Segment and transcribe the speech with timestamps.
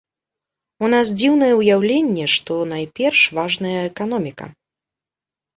[0.85, 4.45] У нас дзіўнае ўяўленне, што найперш важная эканоміка.